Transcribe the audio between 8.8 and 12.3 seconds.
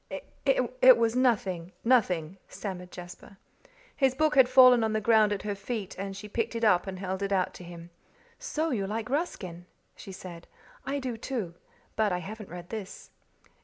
like Ruskin," she said. "I do, too. But I